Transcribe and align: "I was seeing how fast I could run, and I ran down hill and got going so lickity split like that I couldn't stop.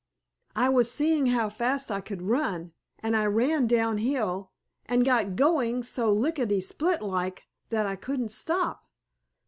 "I 0.55 0.67
was 0.69 0.91
seeing 0.91 1.27
how 1.27 1.49
fast 1.49 1.91
I 1.91 2.01
could 2.01 2.23
run, 2.23 2.73
and 3.03 3.15
I 3.15 3.25
ran 3.27 3.67
down 3.67 3.99
hill 3.99 4.49
and 4.87 5.05
got 5.05 5.35
going 5.35 5.83
so 5.83 6.11
lickity 6.11 6.59
split 6.63 7.03
like 7.03 7.43
that 7.69 7.85
I 7.85 7.97
couldn't 7.97 8.31
stop. 8.31 8.89